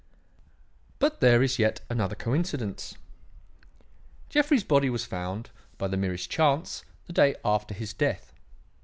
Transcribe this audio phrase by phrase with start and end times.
[0.97, 2.95] "But there is yet another coincidence.
[4.29, 8.33] Jeffrey's body was found, by the merest chance, the day after his death.